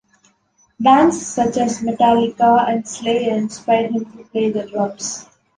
[0.79, 5.27] Bands such as Metallica and Slayer inspired him to play the drums.